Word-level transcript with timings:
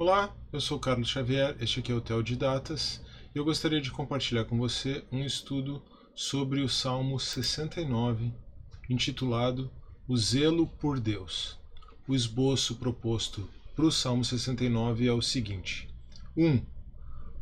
Olá, 0.00 0.34
eu 0.50 0.62
sou 0.62 0.78
Carlos 0.78 1.10
Xavier, 1.10 1.54
este 1.60 1.80
aqui 1.80 1.92
é 1.92 1.94
o 1.94 2.00
Tel 2.00 2.22
de 2.22 2.34
Datas 2.34 3.02
e 3.34 3.38
eu 3.38 3.44
gostaria 3.44 3.82
de 3.82 3.90
compartilhar 3.90 4.46
com 4.46 4.56
você 4.56 5.04
um 5.12 5.22
estudo 5.22 5.82
sobre 6.14 6.62
o 6.62 6.70
Salmo 6.70 7.20
69, 7.20 8.32
intitulado 8.88 9.70
O 10.08 10.16
Zelo 10.16 10.66
por 10.66 10.98
Deus. 10.98 11.58
O 12.08 12.14
esboço 12.14 12.76
proposto 12.76 13.46
para 13.76 13.84
o 13.84 13.92
Salmo 13.92 14.24
69 14.24 15.06
é 15.06 15.12
o 15.12 15.20
seguinte: 15.20 15.86
1. 16.34 16.46
Um, 16.46 16.66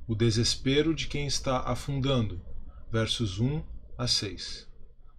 o 0.09 0.17
desespero 0.17 0.97
de 0.97 1.07
quem 1.07 1.29
está 1.29 1.61
afundando, 1.61 2.45
versos 2.91 3.39
1 3.39 3.63
a 3.97 4.09
6. 4.09 4.67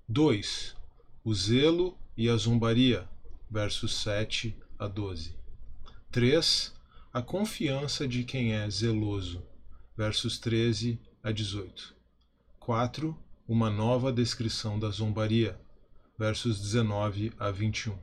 2. 0.10 0.76
O 1.24 1.34
zelo 1.34 1.98
e 2.18 2.28
a 2.28 2.36
zombaria, 2.36 3.08
versos 3.50 3.94
7 4.02 4.58
a 4.78 4.90
12. 4.90 5.38
3. 6.12 6.78
A 7.12 7.24
confiança 7.24 8.08
de 8.08 8.24
quem 8.24 8.54
é 8.54 8.70
zeloso, 8.70 9.44
versos 9.98 10.38
13 10.38 11.00
a 11.24 11.32
18. 11.32 11.96
4. 12.60 13.18
Uma 13.48 13.68
nova 13.68 14.14
descrição 14.14 14.78
da 14.78 14.92
zombaria, 14.92 15.60
versos 16.20 16.62
19 16.62 17.34
a 17.40 17.50
21. 17.50 17.98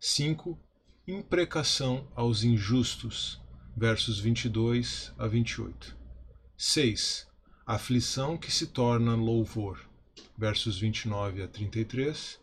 5. 0.00 0.58
Imprecação 1.06 2.08
aos 2.12 2.42
injustos, 2.42 3.40
versos 3.76 4.18
22 4.18 5.14
a 5.16 5.28
28. 5.28 5.96
6. 6.56 7.28
Aflição 7.64 8.36
que 8.36 8.50
se 8.50 8.66
torna 8.66 9.14
louvor, 9.14 9.78
versos 10.36 10.76
29 10.76 11.40
a 11.40 11.46
33. 11.46 12.40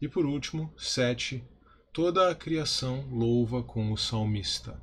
E 0.00 0.06
por 0.06 0.24
último, 0.24 0.72
7. 0.78 1.42
Toda 1.92 2.30
a 2.30 2.34
criação 2.36 3.08
louva 3.10 3.60
com 3.60 3.90
o 3.90 3.98
salmista. 3.98 4.80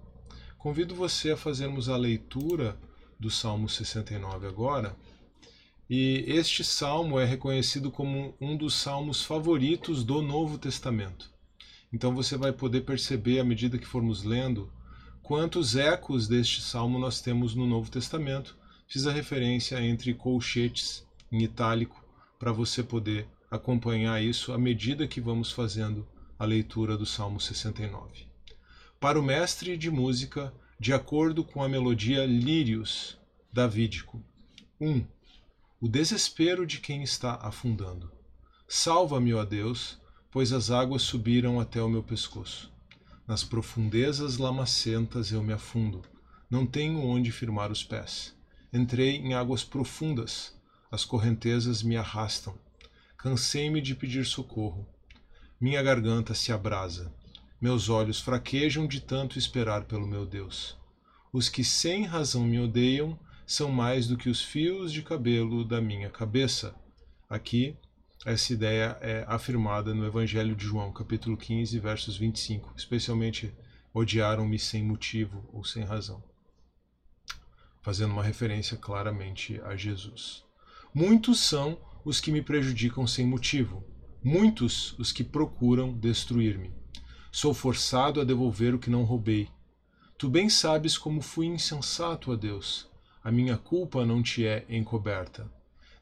Convido 0.59 0.93
você 0.93 1.31
a 1.31 1.37
fazermos 1.37 1.89
a 1.89 1.97
leitura 1.97 2.77
do 3.19 3.31
Salmo 3.31 3.67
69 3.67 4.45
agora. 4.45 4.95
E 5.89 6.23
este 6.27 6.63
salmo 6.63 7.19
é 7.19 7.25
reconhecido 7.25 7.89
como 7.89 8.35
um 8.39 8.55
dos 8.55 8.75
salmos 8.75 9.23
favoritos 9.23 10.03
do 10.03 10.21
Novo 10.21 10.59
Testamento. 10.59 11.31
Então 11.91 12.13
você 12.13 12.37
vai 12.37 12.51
poder 12.51 12.81
perceber, 12.81 13.39
à 13.39 13.43
medida 13.43 13.79
que 13.79 13.87
formos 13.87 14.23
lendo, 14.23 14.71
quantos 15.23 15.75
ecos 15.75 16.27
deste 16.27 16.61
salmo 16.61 16.99
nós 16.99 17.19
temos 17.19 17.55
no 17.55 17.65
Novo 17.65 17.89
Testamento 17.89 18.55
Fiz 18.91 19.05
a 19.05 19.11
referência 19.11 19.79
entre 19.79 20.15
colchetes 20.15 21.05
em 21.31 21.43
itálico 21.43 22.03
para 22.39 22.51
você 22.51 22.81
poder 22.81 23.27
acompanhar 23.51 24.19
isso 24.19 24.51
à 24.51 24.57
medida 24.57 25.07
que 25.07 25.21
vamos 25.21 25.51
fazendo 25.51 26.07
a 26.39 26.43
leitura 26.43 26.97
do 26.97 27.05
Salmo 27.05 27.39
69. 27.39 28.28
Para 28.99 29.17
o 29.17 29.23
mestre 29.23 29.77
de 29.77 29.89
música, 29.89 30.53
de 30.77 30.91
acordo 30.91 31.41
com 31.41 31.63
a 31.63 31.69
melodia 31.69 32.25
Lírios, 32.25 33.17
davídico. 33.49 34.21
1. 34.77 34.89
Um, 34.89 35.07
o 35.79 35.87
desespero 35.87 36.67
de 36.67 36.81
quem 36.81 37.01
está 37.01 37.35
afundando. 37.35 38.11
Salva-me, 38.67 39.33
ó 39.33 39.45
Deus, 39.45 39.97
pois 40.29 40.51
as 40.51 40.69
águas 40.69 41.01
subiram 41.01 41.61
até 41.61 41.81
o 41.81 41.87
meu 41.87 42.03
pescoço. 42.03 42.73
Nas 43.25 43.41
profundezas 43.41 44.35
lamacentas 44.35 45.31
eu 45.31 45.41
me 45.41 45.53
afundo, 45.53 46.01
não 46.49 46.65
tenho 46.65 46.99
onde 46.99 47.31
firmar 47.31 47.71
os 47.71 47.85
pés. 47.85 48.35
Entrei 48.73 49.15
em 49.15 49.33
águas 49.33 49.63
profundas, 49.63 50.53
as 50.91 51.05
correntezas 51.05 51.81
me 51.81 51.95
arrastam. 51.95 52.53
Cansei-me 53.17 53.79
de 53.79 53.95
pedir 53.95 54.25
socorro. 54.25 54.85
Minha 55.57 55.81
garganta 55.81 56.33
se 56.33 56.51
abrasa. 56.51 57.17
Meus 57.59 57.89
olhos 57.89 58.19
fraquejam 58.19 58.87
de 58.87 59.01
tanto 59.01 59.37
esperar 59.37 59.85
pelo 59.85 60.07
meu 60.07 60.25
Deus. 60.25 60.77
Os 61.31 61.49
que 61.49 61.63
sem 61.63 62.05
razão 62.05 62.43
me 62.43 62.59
odeiam 62.59 63.19
são 63.45 63.71
mais 63.71 64.07
do 64.07 64.17
que 64.17 64.29
os 64.29 64.41
fios 64.41 64.91
de 64.91 65.01
cabelo 65.01 65.63
da 65.63 65.81
minha 65.81 66.09
cabeça. 66.09 66.75
Aqui, 67.29 67.75
essa 68.25 68.53
ideia 68.53 68.97
é 69.01 69.25
afirmada 69.27 69.93
no 69.93 70.05
Evangelho 70.05 70.55
de 70.55 70.65
João, 70.65 70.91
capítulo 70.91 71.35
15, 71.35 71.77
versos 71.79 72.17
25. 72.17 72.73
Especialmente, 72.75 73.53
odiaram-me 73.93 74.57
sem 74.57 74.83
motivo 74.83 75.47
ou 75.51 75.63
sem 75.63 75.83
razão 75.83 76.23
fazendo 77.81 78.11
uma 78.11 78.23
referência 78.23 78.77
claramente 78.77 79.59
a 79.61 79.75
Jesus. 79.75 80.43
Muitos 80.93 81.39
são 81.39 81.77
os 82.03 82.19
que 82.19 82.31
me 82.31 82.41
prejudicam 82.41 83.05
sem 83.07 83.25
motivo, 83.25 83.83
muitos 84.23 84.97
os 84.99 85.11
que 85.11 85.23
procuram 85.23 85.93
destruir-me. 85.93 86.71
Sou 87.31 87.53
forçado 87.53 88.19
a 88.19 88.23
devolver 88.23 88.73
o 88.73 88.79
que 88.79 88.89
não 88.89 89.03
roubei. 89.03 89.49
Tu 90.17 90.27
bem 90.27 90.49
sabes 90.49 90.97
como 90.97 91.21
fui 91.21 91.45
insensato 91.45 92.31
a 92.31 92.35
Deus. 92.35 92.87
A 93.23 93.31
minha 93.31 93.57
culpa 93.57 94.05
não 94.05 94.23
te 94.23 94.45
é 94.45 94.65
encoberta. 94.69 95.49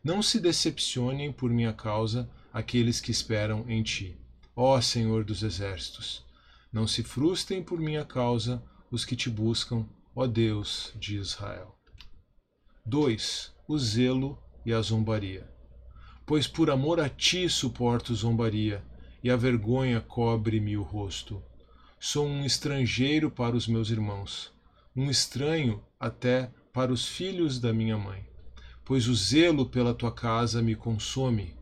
Não 0.03 0.21
se 0.21 0.39
decepcionem 0.39 1.31
por 1.31 1.49
minha 1.49 1.73
causa 1.73 2.29
aqueles 2.53 3.01
que 3.01 3.11
esperam 3.11 3.65
em 3.67 3.83
ti. 3.83 4.17
Ó 4.55 4.79
Senhor 4.81 5.23
dos 5.23 5.43
exércitos, 5.43 6.25
não 6.71 6.87
se 6.87 7.03
frustrem 7.03 7.61
por 7.61 7.79
minha 7.79 8.03
causa 8.03 8.63
os 8.89 9.05
que 9.05 9.15
te 9.15 9.29
buscam 9.29 9.85
ó 10.15 10.25
Deus 10.25 10.91
de 10.95 11.17
Israel. 11.17 11.75
2. 12.85 13.53
O 13.67 13.77
zelo 13.77 14.41
e 14.65 14.73
a 14.73 14.81
zombaria. 14.81 15.47
Pois 16.25 16.47
por 16.47 16.71
amor 16.71 16.99
a 16.99 17.07
ti 17.07 17.47
suporto 17.47 18.15
zombaria, 18.15 18.83
e 19.27 19.29
a 19.29 19.35
vergonha 19.35 19.99
cobre-me 19.99 20.77
o 20.77 20.81
rosto. 20.81 21.43
Sou 21.99 22.25
um 22.25 22.45
estrangeiro 22.45 23.29
para 23.29 23.57
os 23.57 23.67
meus 23.67 23.89
irmãos, 23.89 24.53
um 24.95 25.09
estranho 25.09 25.83
até 25.99 26.49
para 26.71 26.93
os 26.93 27.05
filhos 27.05 27.59
da 27.59 27.73
minha 27.73 27.97
mãe. 27.97 28.25
Pois 28.85 29.09
o 29.09 29.13
zelo 29.13 29.65
pela 29.65 29.93
tua 29.93 30.13
casa 30.13 30.61
me 30.61 30.77
consome. 30.77 31.57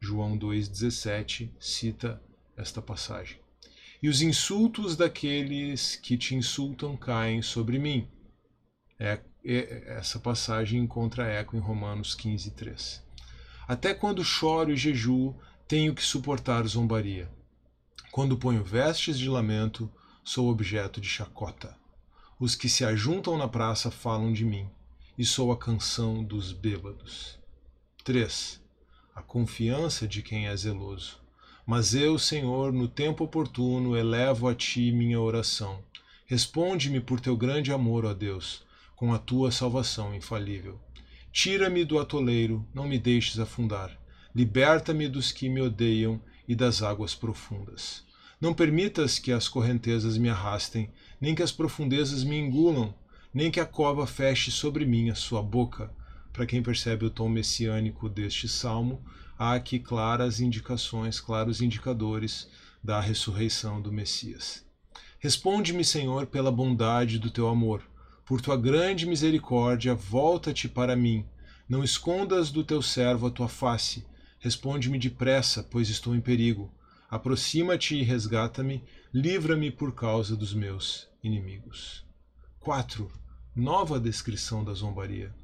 João 0.00 0.36
2,17 0.36 1.52
cita 1.56 2.20
esta 2.56 2.82
passagem 2.82 3.38
e 4.02 4.08
os 4.08 4.20
insultos 4.20 4.96
daqueles 4.96 5.94
que 5.94 6.18
te 6.18 6.34
insultam 6.34 6.96
caem 6.96 7.42
sobre 7.42 7.78
mim. 7.78 8.08
É, 8.98 9.20
é, 9.44 9.84
essa 9.98 10.18
passagem 10.18 10.80
encontra 10.80 11.28
eco 11.28 11.56
em 11.56 11.60
Romanos 11.60 12.12
15, 12.12 12.50
3. 12.50 13.04
Até 13.68 13.94
quando 13.94 14.24
choro 14.24 14.72
e 14.72 14.76
jejuo, 14.76 15.40
tenho 15.66 15.94
que 15.94 16.02
suportar 16.02 16.66
zombaria. 16.66 17.30
Quando 18.12 18.36
ponho 18.36 18.62
vestes 18.62 19.18
de 19.18 19.28
lamento, 19.28 19.90
sou 20.22 20.50
objeto 20.50 21.00
de 21.00 21.08
chacota. 21.08 21.74
Os 22.38 22.54
que 22.54 22.68
se 22.68 22.84
ajuntam 22.84 23.38
na 23.38 23.48
praça 23.48 23.90
falam 23.90 24.32
de 24.32 24.44
mim, 24.44 24.68
e 25.16 25.24
sou 25.24 25.50
a 25.50 25.56
canção 25.56 26.22
dos 26.22 26.52
bêbados. 26.52 27.38
3. 28.04 28.60
A 29.14 29.22
confiança 29.22 30.06
de 30.06 30.22
quem 30.22 30.48
é 30.48 30.56
zeloso. 30.56 31.18
Mas 31.66 31.94
eu, 31.94 32.18
Senhor, 32.18 32.70
no 32.70 32.86
tempo 32.86 33.24
oportuno, 33.24 33.96
elevo 33.96 34.46
a 34.48 34.54
ti 34.54 34.92
minha 34.92 35.18
oração. 35.18 35.82
Responde-me 36.26 37.00
por 37.00 37.20
teu 37.20 37.36
grande 37.36 37.72
amor, 37.72 38.04
ó 38.04 38.12
Deus, 38.12 38.62
com 38.94 39.14
a 39.14 39.18
tua 39.18 39.50
salvação 39.50 40.14
infalível. 40.14 40.78
Tira-me 41.32 41.86
do 41.86 41.98
atoleiro, 41.98 42.66
não 42.74 42.86
me 42.86 42.98
deixes 42.98 43.38
afundar. 43.38 43.98
Liberta-me 44.34 45.08
dos 45.08 45.30
que 45.30 45.48
me 45.48 45.60
odeiam 45.60 46.20
e 46.48 46.56
das 46.56 46.82
águas 46.82 47.14
profundas. 47.14 48.02
Não 48.40 48.52
permitas 48.52 49.18
que 49.18 49.30
as 49.30 49.48
correntezas 49.48 50.18
me 50.18 50.28
arrastem, 50.28 50.90
nem 51.20 51.34
que 51.34 51.42
as 51.42 51.52
profundezas 51.52 52.24
me 52.24 52.36
engulam, 52.36 52.92
nem 53.32 53.50
que 53.50 53.60
a 53.60 53.66
cova 53.66 54.06
feche 54.06 54.50
sobre 54.50 54.84
mim 54.84 55.08
a 55.08 55.14
sua 55.14 55.42
boca. 55.42 55.90
Para 56.32 56.46
quem 56.46 56.62
percebe 56.62 57.04
o 57.04 57.10
tom 57.10 57.28
messiânico 57.28 58.08
deste 58.08 58.48
salmo, 58.48 59.00
há 59.38 59.54
aqui 59.54 59.78
claras 59.78 60.40
indicações, 60.40 61.20
claros 61.20 61.62
indicadores 61.62 62.48
da 62.82 63.00
ressurreição 63.00 63.80
do 63.80 63.92
Messias. 63.92 64.64
Responde-me, 65.20 65.84
Senhor, 65.84 66.26
pela 66.26 66.52
bondade 66.52 67.18
do 67.18 67.30
teu 67.30 67.48
amor. 67.48 67.82
Por 68.26 68.40
tua 68.40 68.56
grande 68.56 69.06
misericórdia, 69.06 69.94
volta-te 69.94 70.68
para 70.68 70.96
mim. 70.96 71.24
Não 71.68 71.84
escondas 71.84 72.50
do 72.50 72.62
teu 72.62 72.82
servo 72.82 73.28
a 73.28 73.30
tua 73.30 73.48
face. 73.48 74.04
Responde-me 74.44 74.98
depressa, 74.98 75.62
pois 75.62 75.88
estou 75.88 76.14
em 76.14 76.20
perigo. 76.20 76.70
Aproxima-te 77.10 77.96
e 77.96 78.02
resgata-me, 78.02 78.84
livra-me 79.10 79.70
por 79.70 79.94
causa 79.94 80.36
dos 80.36 80.52
meus 80.52 81.08
inimigos. 81.22 82.04
4. 82.60 83.10
Nova 83.56 83.98
descrição 83.98 84.62
da 84.62 84.74
zombaria. 84.74 85.34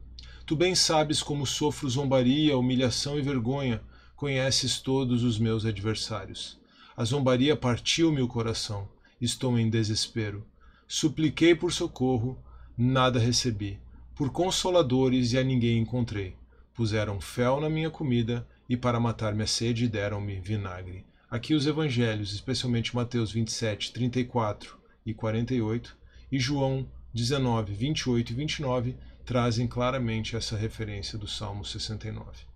Tu 0.45 0.55
bem 0.55 0.75
sabes 0.75 1.23
como 1.23 1.47
sofro 1.47 1.89
zombaria, 1.89 2.59
humilhação 2.59 3.19
e 3.19 3.23
vergonha, 3.23 3.81
conheces 4.15 4.79
todos 4.79 5.23
os 5.23 5.39
meus 5.39 5.65
adversários. 5.65 6.61
A 6.95 7.03
zombaria 7.03 7.57
partiu-me 7.57 8.21
o 8.21 8.29
coração, 8.29 8.87
estou 9.19 9.59
em 9.59 9.71
desespero. 9.71 10.47
Supliquei 10.87 11.55
por 11.55 11.73
socorro, 11.73 12.39
nada 12.77 13.19
recebi. 13.19 13.81
Por 14.15 14.29
consoladores 14.29 15.33
e 15.33 15.39
a 15.39 15.43
ninguém 15.43 15.79
encontrei. 15.79 16.37
Puseram 16.75 17.19
fel 17.19 17.63
na 17.63 17.71
minha 17.71 17.89
comida 17.89 18.47
e 18.71 18.77
para 18.77 19.01
matar-me 19.01 19.43
a 19.43 19.49
sede 19.49 19.89
deram-me 19.89 20.39
vinagre. 20.39 21.05
Aqui 21.29 21.55
os 21.55 21.67
evangelhos, 21.67 22.33
especialmente 22.33 22.95
Mateus 22.95 23.33
27, 23.33 23.93
34 23.93 24.79
e 25.05 25.13
48 25.13 25.99
e 26.31 26.39
João 26.39 26.89
19, 27.13 27.75
28 27.75 28.31
e 28.31 28.35
29 28.37 28.97
trazem 29.25 29.67
claramente 29.67 30.37
essa 30.37 30.57
referência 30.57 31.19
do 31.19 31.27
Salmo 31.27 31.65
69. 31.65 32.47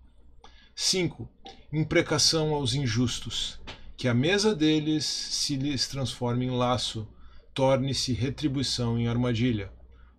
5. 0.73 1.27
Imprecação 1.69 2.53
aos 2.53 2.73
injustos, 2.73 3.59
que 3.97 4.07
a 4.07 4.13
mesa 4.13 4.55
deles 4.55 5.03
se 5.03 5.57
lhes 5.57 5.85
transforme 5.85 6.45
em 6.45 6.51
laço, 6.51 7.05
torne-se 7.53 8.13
retribuição 8.13 8.97
em 8.97 9.09
armadilha. 9.09 9.69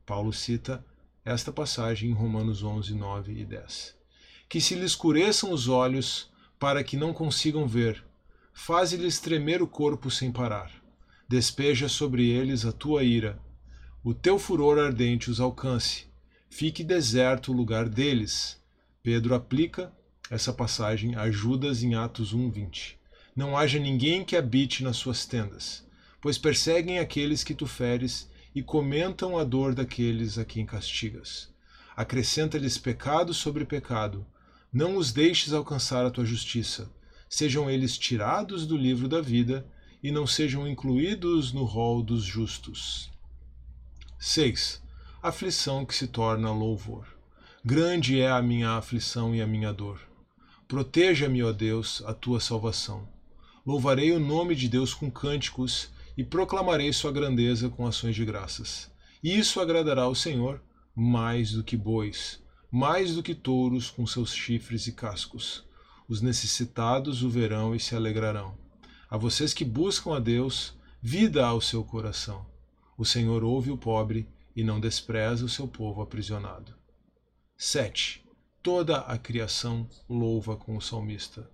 Paulo 0.04 0.30
cita 0.30 0.84
esta 1.24 1.50
passagem 1.50 2.10
em 2.10 2.14
Romanos 2.14 2.62
11, 2.62 2.94
9 2.94 3.32
e 3.32 3.46
10. 3.46 3.95
Que 4.48 4.60
se 4.60 4.74
lhes 4.74 4.92
escureçam 4.92 5.52
os 5.52 5.68
olhos, 5.68 6.30
para 6.58 6.82
que 6.82 6.96
não 6.96 7.12
consigam 7.12 7.66
ver, 7.66 8.04
faze-lhes 8.52 9.20
tremer 9.20 9.62
o 9.62 9.66
corpo 9.66 10.10
sem 10.10 10.30
parar. 10.32 10.70
Despeja 11.28 11.88
sobre 11.88 12.28
eles 12.28 12.64
a 12.64 12.72
tua 12.72 13.02
ira, 13.02 13.40
o 14.08 14.14
teu 14.14 14.38
furor 14.38 14.78
ardente 14.78 15.28
os 15.28 15.40
alcance, 15.40 16.06
fique 16.48 16.84
deserto 16.84 17.50
o 17.50 17.56
lugar 17.56 17.88
deles. 17.88 18.56
Pedro 19.02 19.34
aplica 19.34 19.92
essa 20.30 20.52
passagem 20.52 21.16
a 21.16 21.28
Judas 21.28 21.82
em 21.82 21.96
Atos 21.96 22.32
1:20. 22.32 22.96
Não 23.34 23.56
haja 23.56 23.80
ninguém 23.80 24.24
que 24.24 24.36
habite 24.36 24.84
nas 24.84 24.96
suas 24.96 25.26
tendas, 25.26 25.84
pois 26.20 26.38
perseguem 26.38 27.00
aqueles 27.00 27.42
que 27.42 27.52
tu 27.52 27.66
feres 27.66 28.30
e 28.54 28.62
comentam 28.62 29.36
a 29.36 29.42
dor 29.42 29.74
daqueles 29.74 30.38
a 30.38 30.44
quem 30.44 30.64
castigas. 30.64 31.52
Acrescenta-lhes 31.96 32.78
pecado 32.78 33.34
sobre 33.34 33.64
pecado. 33.64 34.24
Não 34.76 34.98
os 34.98 35.10
deixes 35.10 35.54
alcançar 35.54 36.04
a 36.04 36.10
tua 36.10 36.26
justiça. 36.26 36.92
Sejam 37.30 37.70
eles 37.70 37.96
tirados 37.96 38.66
do 38.66 38.76
livro 38.76 39.08
da 39.08 39.22
vida 39.22 39.66
e 40.02 40.12
não 40.12 40.26
sejam 40.26 40.68
incluídos 40.68 41.50
no 41.50 41.64
rol 41.64 42.02
dos 42.02 42.22
justos. 42.22 43.10
6. 44.18 44.82
Aflição 45.22 45.86
que 45.86 45.94
se 45.94 46.06
torna 46.06 46.52
louvor. 46.52 47.06
Grande 47.64 48.20
é 48.20 48.30
a 48.30 48.42
minha 48.42 48.72
aflição 48.72 49.34
e 49.34 49.40
a 49.40 49.46
minha 49.46 49.72
dor. 49.72 49.98
Proteja-me, 50.68 51.42
ó 51.42 51.52
Deus, 51.52 52.02
a 52.04 52.12
tua 52.12 52.38
salvação. 52.38 53.08
Louvarei 53.64 54.12
o 54.12 54.20
nome 54.20 54.54
de 54.54 54.68
Deus 54.68 54.92
com 54.92 55.10
cânticos 55.10 55.88
e 56.18 56.22
proclamarei 56.22 56.92
sua 56.92 57.10
grandeza 57.10 57.70
com 57.70 57.86
ações 57.86 58.14
de 58.14 58.26
graças. 58.26 58.90
Isso 59.24 59.58
agradará 59.58 60.02
ao 60.02 60.14
Senhor 60.14 60.62
mais 60.94 61.52
do 61.52 61.64
que 61.64 61.78
bois, 61.78 62.44
mais 62.76 63.14
do 63.14 63.22
que 63.22 63.34
touros 63.34 63.90
com 63.90 64.06
seus 64.06 64.34
chifres 64.34 64.86
e 64.86 64.92
cascos. 64.92 65.64
Os 66.06 66.20
necessitados 66.20 67.22
o 67.22 67.30
verão 67.30 67.74
e 67.74 67.80
se 67.80 67.96
alegrarão. 67.96 68.54
A 69.08 69.16
vocês 69.16 69.54
que 69.54 69.64
buscam 69.64 70.14
a 70.14 70.20
Deus, 70.20 70.74
vida 71.00 71.46
ao 71.46 71.58
seu 71.58 71.82
coração. 71.82 72.44
O 72.98 73.02
Senhor 73.02 73.42
ouve 73.42 73.70
o 73.70 73.78
pobre 73.78 74.28
e 74.54 74.62
não 74.62 74.78
despreza 74.78 75.42
o 75.42 75.48
seu 75.48 75.66
povo 75.66 76.02
aprisionado. 76.02 76.74
7. 77.56 78.22
Toda 78.62 78.98
a 78.98 79.16
criação 79.16 79.88
louva 80.06 80.54
com 80.54 80.76
o 80.76 80.82
salmista. 80.82 81.50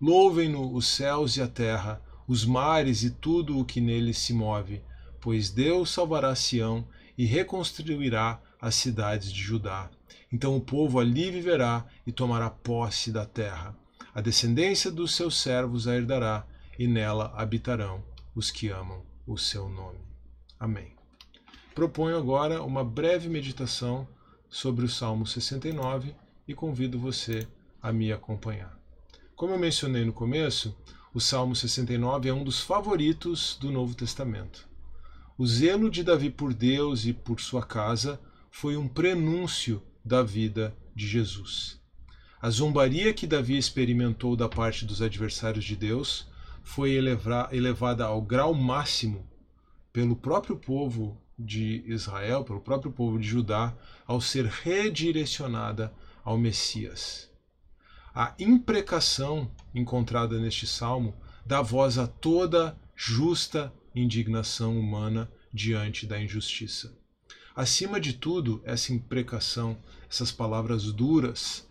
Louvem-no 0.00 0.74
os 0.74 0.86
céus 0.86 1.36
e 1.36 1.42
a 1.42 1.46
terra, 1.46 2.00
os 2.26 2.46
mares 2.46 3.02
e 3.02 3.10
tudo 3.10 3.58
o 3.58 3.64
que 3.66 3.78
neles 3.78 4.16
se 4.16 4.32
move, 4.32 4.82
pois 5.20 5.50
Deus 5.50 5.90
salvará 5.90 6.34
Sião 6.34 6.88
e 7.18 7.26
reconstruirá 7.26 8.40
as 8.58 8.74
cidades 8.74 9.30
de 9.30 9.42
Judá. 9.42 9.90
Então 10.32 10.56
o 10.56 10.60
povo 10.60 10.98
ali 10.98 11.30
viverá 11.30 11.86
e 12.06 12.12
tomará 12.12 12.48
posse 12.50 13.10
da 13.10 13.26
terra. 13.26 13.76
A 14.14 14.20
descendência 14.20 14.90
dos 14.90 15.14
seus 15.14 15.40
servos 15.40 15.88
a 15.88 15.96
herdará, 15.96 16.46
e 16.78 16.86
nela 16.86 17.32
habitarão 17.36 18.02
os 18.34 18.50
que 18.50 18.68
amam 18.68 19.02
o 19.26 19.36
seu 19.36 19.68
nome. 19.68 20.00
Amém. 20.58 20.92
Proponho 21.74 22.16
agora 22.16 22.62
uma 22.62 22.84
breve 22.84 23.28
meditação 23.28 24.06
sobre 24.48 24.84
o 24.84 24.88
Salmo 24.88 25.26
69 25.26 26.14
e 26.46 26.54
convido 26.54 26.98
você 26.98 27.46
a 27.80 27.92
me 27.92 28.12
acompanhar. 28.12 28.78
Como 29.34 29.54
eu 29.54 29.58
mencionei 29.58 30.04
no 30.04 30.12
começo, 30.12 30.76
o 31.14 31.20
Salmo 31.20 31.56
69 31.56 32.28
é 32.28 32.34
um 32.34 32.44
dos 32.44 32.60
favoritos 32.60 33.56
do 33.60 33.70
Novo 33.70 33.94
Testamento. 33.94 34.68
O 35.36 35.46
zelo 35.46 35.90
de 35.90 36.02
Davi 36.02 36.30
por 36.30 36.52
Deus 36.52 37.06
e 37.06 37.12
por 37.12 37.40
sua 37.40 37.62
casa 37.62 38.20
foi 38.50 38.76
um 38.76 38.86
prenúncio 38.86 39.82
da 40.04 40.22
vida 40.22 40.76
de 40.94 41.06
Jesus. 41.06 41.80
A 42.40 42.50
zombaria 42.50 43.14
que 43.14 43.26
Davi 43.26 43.56
experimentou 43.56 44.34
da 44.34 44.48
parte 44.48 44.84
dos 44.84 45.00
adversários 45.00 45.64
de 45.64 45.76
Deus 45.76 46.26
foi 46.62 46.92
elevada 46.92 48.04
ao 48.04 48.20
grau 48.20 48.52
máximo 48.52 49.28
pelo 49.92 50.16
próprio 50.16 50.56
povo 50.56 51.20
de 51.38 51.84
Israel, 51.86 52.44
pelo 52.44 52.60
próprio 52.60 52.90
povo 52.90 53.18
de 53.18 53.26
Judá, 53.26 53.76
ao 54.06 54.20
ser 54.20 54.46
redirecionada 54.46 55.92
ao 56.24 56.38
Messias. 56.38 57.30
A 58.14 58.34
imprecação 58.38 59.50
encontrada 59.74 60.38
neste 60.38 60.66
salmo 60.66 61.14
dá 61.46 61.62
voz 61.62 61.98
a 61.98 62.06
toda 62.06 62.78
justa 62.94 63.72
indignação 63.94 64.78
humana 64.78 65.30
diante 65.52 66.06
da 66.06 66.20
injustiça. 66.20 66.96
Acima 67.54 68.00
de 68.00 68.14
tudo, 68.14 68.62
essa 68.64 68.92
imprecação, 68.94 69.76
essas 70.08 70.32
palavras 70.32 70.90
duras, 70.90 71.66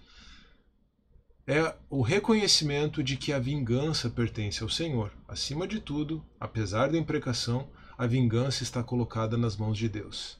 é 1.48 1.76
o 1.90 2.02
reconhecimento 2.02 3.04
de 3.04 3.18
que 3.18 3.34
a 3.34 3.40
vingança 3.40 4.10
pertence 4.10 4.62
ao 4.62 4.70
Senhor. 4.70 5.12
Acima 5.28 5.68
de 5.68 5.80
tudo, 5.80 6.24
apesar 6.40 6.92
da 6.92 6.98
imprecação, 6.98 7.68
a 7.98 8.06
vingança 8.06 8.62
está 8.62 8.84
colocada 8.84 9.36
nas 9.38 9.58
mãos 9.58 9.78
de 9.78 9.90
Deus. 9.90 10.38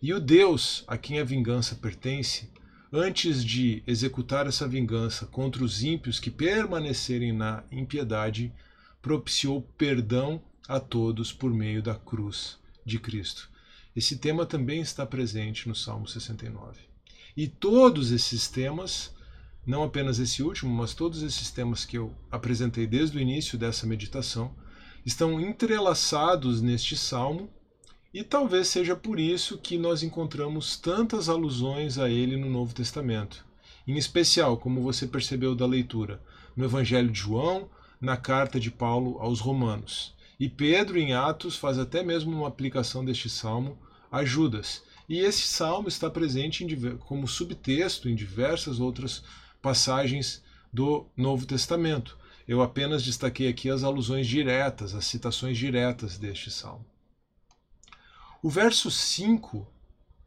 E 0.00 0.12
o 0.12 0.20
Deus 0.20 0.84
a 0.86 0.96
quem 0.96 1.18
a 1.18 1.24
vingança 1.24 1.74
pertence, 1.74 2.50
antes 2.92 3.44
de 3.44 3.82
executar 3.86 4.46
essa 4.46 4.68
vingança 4.68 5.26
contra 5.26 5.64
os 5.64 5.82
ímpios 5.82 6.20
que 6.20 6.30
permanecerem 6.30 7.32
na 7.32 7.64
impiedade, 7.70 8.52
propiciou 9.02 9.60
perdão 9.76 10.40
a 10.68 10.78
todos 10.78 11.32
por 11.32 11.52
meio 11.52 11.82
da 11.82 11.96
cruz 11.96 12.58
de 12.86 12.98
Cristo. 13.00 13.53
Esse 13.94 14.16
tema 14.16 14.44
também 14.44 14.80
está 14.80 15.06
presente 15.06 15.68
no 15.68 15.74
Salmo 15.74 16.08
69. 16.08 16.80
E 17.36 17.46
todos 17.46 18.10
esses 18.10 18.48
temas, 18.48 19.14
não 19.64 19.82
apenas 19.82 20.18
esse 20.18 20.42
último, 20.42 20.74
mas 20.74 20.94
todos 20.94 21.22
esses 21.22 21.50
temas 21.50 21.84
que 21.84 21.98
eu 21.98 22.12
apresentei 22.30 22.86
desde 22.86 23.16
o 23.16 23.20
início 23.20 23.56
dessa 23.56 23.86
meditação, 23.86 24.54
estão 25.06 25.40
entrelaçados 25.40 26.60
neste 26.60 26.96
salmo, 26.96 27.48
e 28.12 28.22
talvez 28.22 28.68
seja 28.68 28.94
por 28.94 29.18
isso 29.18 29.58
que 29.58 29.76
nós 29.76 30.02
encontramos 30.02 30.76
tantas 30.76 31.28
alusões 31.28 31.98
a 31.98 32.08
ele 32.08 32.36
no 32.36 32.48
Novo 32.48 32.74
Testamento. 32.74 33.44
Em 33.86 33.96
especial, 33.96 34.56
como 34.56 34.80
você 34.80 35.06
percebeu 35.06 35.54
da 35.54 35.66
leitura, 35.66 36.22
no 36.56 36.64
Evangelho 36.64 37.10
de 37.10 37.18
João, 37.18 37.68
na 38.00 38.16
carta 38.16 38.58
de 38.58 38.70
Paulo 38.70 39.18
aos 39.18 39.40
Romanos. 39.40 40.13
E 40.38 40.48
Pedro, 40.48 40.98
em 40.98 41.12
Atos, 41.12 41.56
faz 41.56 41.78
até 41.78 42.02
mesmo 42.02 42.32
uma 42.32 42.48
aplicação 42.48 43.04
deste 43.04 43.28
salmo 43.28 43.78
a 44.10 44.24
Judas. 44.24 44.82
E 45.08 45.18
esse 45.18 45.42
salmo 45.42 45.88
está 45.88 46.08
presente 46.10 46.64
em, 46.64 46.96
como 46.98 47.28
subtexto 47.28 48.08
em 48.08 48.14
diversas 48.14 48.80
outras 48.80 49.22
passagens 49.60 50.42
do 50.72 51.06
Novo 51.16 51.46
Testamento. 51.46 52.18
Eu 52.46 52.62
apenas 52.62 53.02
destaquei 53.02 53.48
aqui 53.48 53.70
as 53.70 53.84
alusões 53.84 54.26
diretas, 54.26 54.94
as 54.94 55.06
citações 55.06 55.56
diretas 55.56 56.18
deste 56.18 56.50
salmo. 56.50 56.84
O 58.42 58.50
verso 58.50 58.90
5 58.90 59.66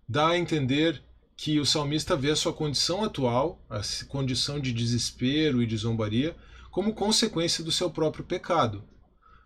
dá 0.08 0.30
a 0.30 0.38
entender 0.38 1.04
que 1.36 1.60
o 1.60 1.66
salmista 1.66 2.16
vê 2.16 2.32
a 2.32 2.36
sua 2.36 2.52
condição 2.52 3.04
atual, 3.04 3.64
a 3.70 3.82
condição 4.08 4.60
de 4.60 4.74
desespero 4.74 5.62
e 5.62 5.68
de 5.68 5.78
zombaria, 5.78 6.36
como 6.72 6.96
consequência 6.96 7.64
do 7.64 7.72
seu 7.72 7.92
próprio 7.92 8.26
pecado. 8.26 8.84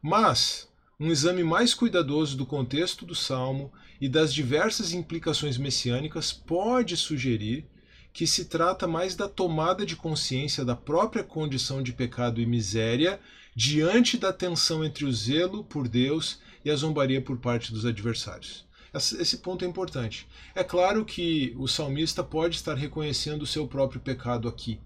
Mas 0.02 0.68
um 1.00 1.12
exame 1.12 1.44
mais 1.44 1.74
cuidadoso 1.74 2.38
do 2.38 2.46
contexto 2.46 3.06
do 3.06 3.16
salmo 3.16 3.72
e 4.00 4.10
das 4.10 4.34
diversas 4.34 4.94
implicações 4.94 5.58
messiânicas 5.58 6.32
pode 6.34 6.98
sugerir 6.98 7.66
que 8.14 8.28
se 8.28 8.46
trata 8.46 8.88
mais 8.88 9.16
da 9.16 9.28
tomada 9.28 9.86
de 9.86 9.96
consciência 9.96 10.66
da 10.66 10.76
própria 10.76 11.24
condição 11.24 11.82
de 11.82 11.94
pecado 11.94 12.42
e 12.42 12.46
miséria 12.46 13.20
diante 13.56 14.18
da 14.18 14.34
tensão 14.34 14.84
entre 14.84 15.06
o 15.06 15.14
zelo 15.14 15.64
por 15.64 15.88
Deus 15.88 16.40
e 16.64 16.70
a 16.70 16.76
zombaria 16.76 17.22
por 17.22 17.38
parte 17.38 17.72
dos 17.72 17.86
adversários. 17.86 18.66
Esse 18.94 19.38
ponto 19.38 19.64
é 19.64 19.68
importante. 19.68 20.28
É 20.54 20.64
claro 20.64 21.06
que 21.06 21.56
o 21.58 21.68
salmista 21.68 22.24
pode 22.24 22.58
estar 22.58 22.76
reconhecendo 22.76 23.44
o 23.44 23.48
seu 23.48 23.68
próprio 23.68 24.02
pecado 24.02 24.50
aqui 24.50 24.80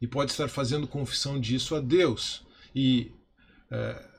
e 0.00 0.06
pode 0.06 0.32
estar 0.32 0.48
fazendo 0.48 0.88
confissão 0.88 1.40
disso 1.40 1.76
a 1.76 1.80
Deus. 1.80 2.44
E 2.74 3.12
é, 3.70 4.11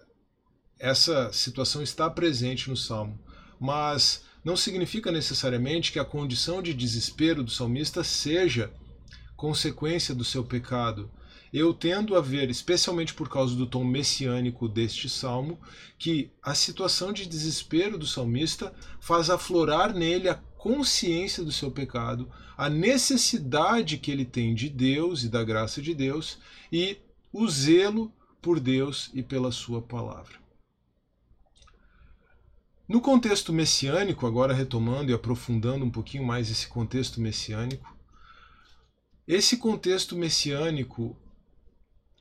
essa 0.83 1.31
situação 1.31 1.81
está 1.81 2.09
presente 2.09 2.69
no 2.69 2.75
salmo. 2.75 3.17
Mas 3.57 4.25
não 4.43 4.57
significa 4.57 5.13
necessariamente 5.13 5.93
que 5.93 5.97
a 5.97 6.03
condição 6.03 6.61
de 6.61 6.73
desespero 6.73 7.41
do 7.41 7.49
salmista 7.49 8.03
seja 8.03 8.69
consequência 9.37 10.13
do 10.13 10.25
seu 10.25 10.43
pecado. 10.43 11.09
eu 11.53 11.73
tendo 11.73 12.17
a 12.17 12.21
ver, 12.21 12.49
especialmente 12.49 13.13
por 13.13 13.29
causa 13.29 13.55
do 13.55 13.65
tom 13.65 13.85
messiânico 13.85 14.67
deste 14.67 15.07
salmo, 15.07 15.57
que 15.97 16.31
a 16.41 16.53
situação 16.53 17.13
de 17.13 17.27
desespero 17.27 17.97
do 17.97 18.07
salmista 18.07 18.73
faz 18.99 19.29
aflorar 19.29 19.93
nele 19.93 20.27
a 20.27 20.35
consciência 20.57 21.43
do 21.45 21.51
seu 21.51 21.71
pecado, 21.71 22.29
a 22.57 22.69
necessidade 22.69 23.99
que 23.99 24.11
ele 24.11 24.25
tem 24.25 24.53
de 24.53 24.67
Deus 24.67 25.23
e 25.23 25.29
da 25.29 25.43
graça 25.43 25.81
de 25.81 25.93
Deus 25.93 26.39
e 26.69 26.97
o 27.31 27.47
zelo 27.47 28.11
por 28.41 28.59
Deus 28.59 29.11
e 29.13 29.23
pela 29.23 29.51
sua 29.51 29.81
palavra. 29.81 30.42
No 32.87 32.99
contexto 32.99 33.53
messiânico, 33.53 34.27
agora 34.27 34.53
retomando 34.53 35.09
e 35.09 35.13
aprofundando 35.13 35.85
um 35.85 35.89
pouquinho 35.89 36.25
mais 36.25 36.51
esse 36.51 36.67
contexto 36.67 37.21
messiânico, 37.21 37.95
esse 39.25 39.55
contexto 39.55 40.17
messiânico, 40.17 41.15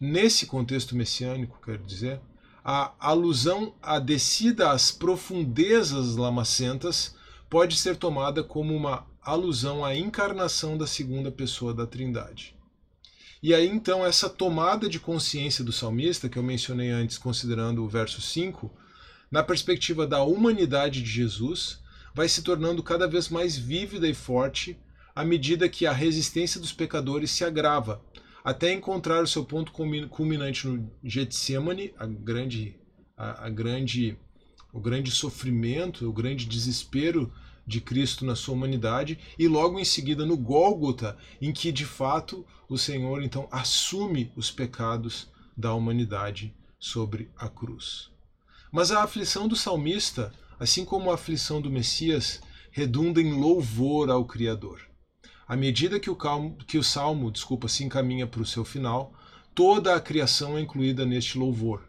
nesse 0.01 0.47
contexto 0.47 0.95
messiânico, 0.95 1.61
quero 1.61 1.83
dizer, 1.83 2.21
a 2.65 2.95
alusão 3.01 3.75
à 3.83 3.99
descida 3.99 4.71
às 4.71 4.93
profundezas 4.93 6.15
lamacentas 6.15 7.17
pode 7.51 7.77
ser 7.77 7.97
tomada 7.97 8.45
como 8.45 8.73
uma 8.75 9.05
alusão 9.21 9.85
à 9.85 9.97
encarnação 9.97 10.79
da 10.79 10.87
segunda 10.87 11.33
pessoa 11.33 11.75
da 11.75 11.89
Trindade. 11.89 12.57
E 13.43 13.53
aí 13.53 13.67
então 13.67 14.07
essa 14.07 14.31
tomada 14.31 14.89
de 14.89 15.01
consciência 15.01 15.65
do 15.65 15.73
salmista, 15.73 16.29
que 16.29 16.39
eu 16.39 16.43
mencionei 16.45 16.91
antes, 16.91 17.19
considerando 17.19 17.83
o 17.83 17.89
verso 17.89 18.23
5, 18.23 18.71
na 19.33 19.43
perspectiva 19.43 20.07
da 20.07 20.23
humanidade 20.23 21.03
de 21.03 21.11
Jesus, 21.11 21.81
vai 22.15 22.29
se 22.29 22.43
tornando 22.43 22.83
cada 22.83 23.09
vez 23.09 23.31
mais 23.31 23.57
vívida 23.57 24.07
e 24.07 24.13
forte 24.13 24.79
à 25.17 25.25
medida 25.25 25.71
que 25.71 25.87
a 25.87 25.93
resistência 25.93 26.61
dos 26.61 26.73
pecadores 26.73 27.31
se 27.31 27.43
agrava, 27.43 28.03
até 28.45 28.71
encontrar 28.73 29.23
o 29.23 29.27
seu 29.27 29.43
ponto 29.43 29.73
culminante 29.73 30.69
no 30.69 30.91
Getsemane, 31.03 31.95
a 31.99 32.05
grande, 32.05 32.77
a, 33.17 33.47
a 33.47 33.49
grande, 33.49 34.19
o 34.71 34.79
grande 34.79 35.11
sofrimento, 35.11 36.07
o 36.07 36.13
grande 36.13 36.45
desespero 36.45 37.33
de 37.67 37.81
Cristo 37.81 38.27
na 38.27 38.35
sua 38.35 38.55
humanidade, 38.55 39.19
e 39.39 39.49
logo 39.49 39.79
em 39.79 39.85
seguida 39.85 40.27
no 40.27 40.37
Gólgota, 40.37 41.17
em 41.41 41.53
que 41.53 41.73
de 41.73 41.87
fato 41.87 42.45
o 42.69 42.77
Senhor 42.77 43.23
então 43.23 43.49
assume 43.51 44.31
os 44.37 44.51
pecados 44.51 45.31
da 45.57 45.73
humanidade 45.73 46.55
sobre 46.79 47.31
a 47.39 47.49
cruz. 47.49 48.12
Mas 48.73 48.91
a 48.91 49.03
aflição 49.03 49.47
do 49.47 49.55
salmista, 49.55 50.33
assim 50.59 50.83
como 50.83 51.11
a 51.11 51.15
aflição 51.15 51.61
do 51.61 51.71
Messias, 51.71 52.41
redunda 52.71 53.21
em 53.21 53.39
louvor 53.39 54.09
ao 54.09 54.25
Criador. 54.25 54.81
À 55.47 55.55
medida 55.55 56.01
que 56.01 56.09
o, 56.09 56.17
calmo, 56.17 56.57
que 56.67 56.79
o 56.79 56.83
salmo 56.83 57.31
desculpa, 57.31 57.69
se 57.69 57.85
encaminha 57.85 58.27
para 58.27 58.41
o 58.41 58.47
seu 58.47 58.65
final, 58.65 59.13
toda 59.55 59.95
a 59.95 60.01
criação 60.01 60.57
é 60.57 60.63
incluída 60.63 61.05
neste 61.05 61.37
louvor, 61.37 61.87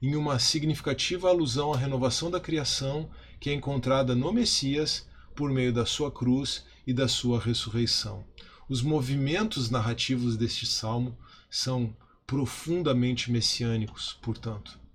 em 0.00 0.16
uma 0.16 0.38
significativa 0.38 1.28
alusão 1.28 1.74
à 1.74 1.76
renovação 1.76 2.30
da 2.30 2.40
criação 2.40 3.10
que 3.38 3.50
é 3.50 3.52
encontrada 3.52 4.14
no 4.14 4.32
Messias 4.32 5.06
por 5.34 5.50
meio 5.50 5.70
da 5.70 5.84
sua 5.84 6.10
cruz 6.10 6.64
e 6.86 6.94
da 6.94 7.08
sua 7.08 7.38
ressurreição. 7.38 8.24
Os 8.70 8.80
movimentos 8.80 9.68
narrativos 9.68 10.34
deste 10.34 10.64
salmo 10.64 11.14
são 11.50 11.94
profundamente 12.26 13.30
messiânicos, 13.30 14.18
portanto. 14.22 14.85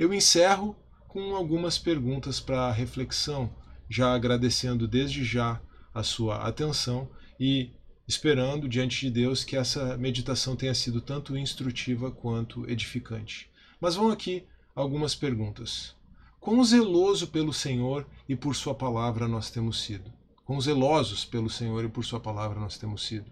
Eu 0.00 0.14
encerro 0.14 0.74
com 1.06 1.36
algumas 1.36 1.78
perguntas 1.78 2.40
para 2.40 2.72
reflexão, 2.72 3.54
já 3.86 4.14
agradecendo 4.14 4.88
desde 4.88 5.22
já 5.22 5.60
a 5.92 6.02
sua 6.02 6.36
atenção 6.36 7.06
e 7.38 7.70
esperando 8.08 8.66
diante 8.66 8.98
de 8.98 9.10
Deus 9.10 9.44
que 9.44 9.58
essa 9.58 9.98
meditação 9.98 10.56
tenha 10.56 10.72
sido 10.72 11.02
tanto 11.02 11.36
instrutiva 11.36 12.10
quanto 12.10 12.66
edificante. 12.66 13.50
Mas 13.78 13.94
vão 13.94 14.10
aqui 14.10 14.46
algumas 14.74 15.14
perguntas. 15.14 15.94
Quão 16.40 16.64
zeloso 16.64 17.26
pelo 17.26 17.52
Senhor 17.52 18.06
e 18.26 18.34
por 18.34 18.56
Sua 18.56 18.74
palavra 18.74 19.28
nós 19.28 19.50
temos 19.50 19.82
sido? 19.82 20.10
Quão 20.46 20.58
zelosos 20.58 21.26
pelo 21.26 21.50
Senhor 21.50 21.84
e 21.84 21.90
por 21.90 22.06
Sua 22.06 22.20
palavra 22.20 22.58
nós 22.58 22.78
temos 22.78 23.06
sido? 23.06 23.30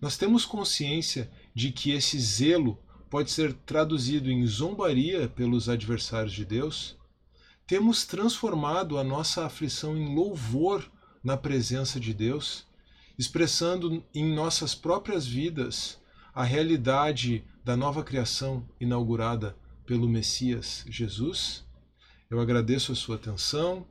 Nós 0.00 0.16
temos 0.16 0.44
consciência 0.44 1.28
de 1.52 1.72
que 1.72 1.90
esse 1.90 2.20
zelo 2.20 2.78
pode 3.10 3.30
ser 3.30 3.52
traduzido 3.52 4.30
em 4.30 4.46
zombaria 4.46 5.28
pelos 5.28 5.68
adversários 5.68 6.32
de 6.32 6.44
Deus, 6.44 6.96
temos 7.66 8.06
transformado 8.06 8.98
a 8.98 9.04
nossa 9.04 9.44
aflição 9.44 9.96
em 9.96 10.14
louvor 10.14 10.90
na 11.22 11.36
presença 11.36 11.98
de 12.00 12.14
Deus, 12.14 12.66
expressando 13.18 14.04
em 14.14 14.32
nossas 14.34 14.74
próprias 14.74 15.26
vidas 15.26 15.98
a 16.34 16.44
realidade 16.44 17.44
da 17.64 17.76
nova 17.76 18.02
criação 18.02 18.66
inaugurada 18.80 19.56
pelo 19.84 20.08
Messias 20.08 20.84
Jesus. 20.88 21.64
Eu 22.30 22.40
agradeço 22.40 22.92
a 22.92 22.94
sua 22.94 23.16
atenção. 23.16 23.86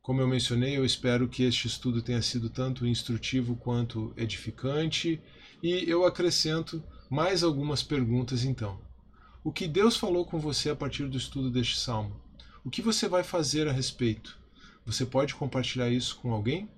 Como 0.00 0.20
eu 0.20 0.28
mencionei, 0.28 0.76
eu 0.76 0.84
espero 0.84 1.28
que 1.28 1.42
este 1.42 1.66
estudo 1.66 2.00
tenha 2.00 2.22
sido 2.22 2.48
tanto 2.48 2.86
instrutivo 2.86 3.56
quanto 3.56 4.12
edificante, 4.16 5.20
e 5.62 5.84
eu 5.90 6.06
acrescento 6.06 6.82
mais 7.08 7.42
algumas 7.42 7.82
perguntas 7.82 8.44
então. 8.44 8.78
O 9.42 9.50
que 9.50 9.66
Deus 9.66 9.96
falou 9.96 10.24
com 10.24 10.38
você 10.38 10.70
a 10.70 10.76
partir 10.76 11.06
do 11.08 11.16
estudo 11.16 11.50
deste 11.50 11.78
salmo? 11.78 12.20
O 12.64 12.70
que 12.70 12.82
você 12.82 13.08
vai 13.08 13.22
fazer 13.22 13.66
a 13.66 13.72
respeito? 13.72 14.38
Você 14.84 15.06
pode 15.06 15.34
compartilhar 15.34 15.88
isso 15.88 16.18
com 16.18 16.32
alguém? 16.32 16.68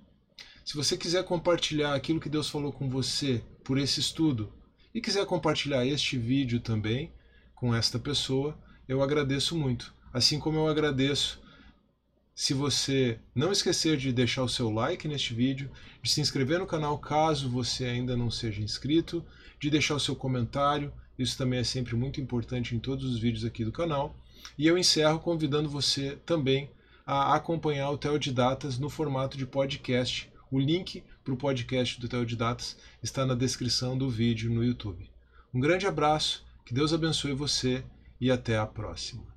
Se 0.63 0.75
você 0.75 0.95
quiser 0.95 1.25
compartilhar 1.25 1.93
aquilo 1.93 2.19
que 2.19 2.29
Deus 2.29 2.49
falou 2.49 2.71
com 2.71 2.89
você 2.89 3.43
por 3.63 3.77
esse 3.77 3.99
estudo 3.99 4.53
e 4.93 5.01
quiser 5.01 5.25
compartilhar 5.25 5.85
este 5.85 6.17
vídeo 6.17 6.59
também 6.59 7.11
com 7.53 7.75
esta 7.75 7.99
pessoa, 7.99 8.57
eu 8.87 9.01
agradeço 9.01 9.57
muito. 9.57 9.93
Assim 10.13 10.39
como 10.39 10.57
eu 10.57 10.67
agradeço 10.67 11.41
se 12.41 12.55
você 12.55 13.19
não 13.35 13.51
esquecer 13.51 13.97
de 13.97 14.11
deixar 14.11 14.41
o 14.41 14.49
seu 14.49 14.71
like 14.71 15.07
neste 15.07 15.31
vídeo, 15.31 15.69
de 16.01 16.09
se 16.09 16.21
inscrever 16.21 16.57
no 16.57 16.65
canal 16.65 16.97
caso 16.97 17.47
você 17.47 17.85
ainda 17.85 18.17
não 18.17 18.31
seja 18.31 18.63
inscrito, 18.63 19.23
de 19.59 19.69
deixar 19.69 19.93
o 19.93 19.99
seu 19.99 20.15
comentário, 20.15 20.91
isso 21.19 21.37
também 21.37 21.59
é 21.59 21.63
sempre 21.63 21.95
muito 21.95 22.19
importante 22.19 22.75
em 22.75 22.79
todos 22.79 23.05
os 23.05 23.19
vídeos 23.19 23.45
aqui 23.45 23.63
do 23.63 23.71
canal. 23.71 24.15
E 24.57 24.65
eu 24.65 24.75
encerro 24.75 25.19
convidando 25.19 25.69
você 25.69 26.17
também 26.25 26.71
a 27.05 27.35
acompanhar 27.35 27.91
o 27.91 27.97
Teodidatas 27.97 28.79
no 28.79 28.89
formato 28.89 29.37
de 29.37 29.45
podcast. 29.45 30.27
O 30.49 30.59
link 30.59 31.03
para 31.23 31.35
o 31.35 31.37
podcast 31.37 32.01
do 32.01 32.09
Teodidatas 32.09 32.75
está 33.03 33.23
na 33.23 33.35
descrição 33.35 33.95
do 33.95 34.09
vídeo 34.09 34.51
no 34.51 34.63
YouTube. 34.63 35.07
Um 35.53 35.59
grande 35.59 35.85
abraço, 35.85 36.43
que 36.65 36.73
Deus 36.73 36.91
abençoe 36.91 37.33
você 37.33 37.83
e 38.19 38.31
até 38.31 38.57
a 38.57 38.65
próxima. 38.65 39.30